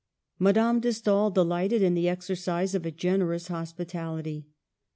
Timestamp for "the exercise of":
1.93-2.87